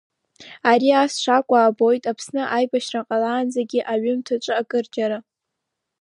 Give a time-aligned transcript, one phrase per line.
[0.71, 5.17] Ари ас шакәу аабоит Аԥсны аибашьра ҟалаанӡагьы аҩымҭаҿы акырџьара.